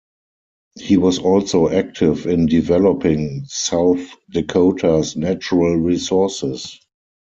[0.79, 6.79] He was also active in developing South Dakota's natural resources.